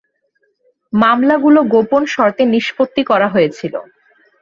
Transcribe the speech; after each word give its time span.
মামলাগুলো 0.93 1.59
গোপন 1.73 2.01
শর্তে 2.13 2.43
নিষ্পত্তি 2.53 3.01
করা 3.11 3.27
হয়েছিল। 3.33 3.73